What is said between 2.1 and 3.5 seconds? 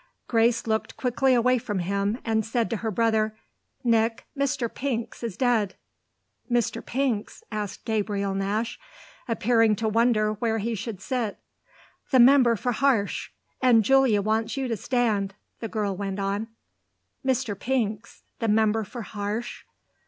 and said to her brother: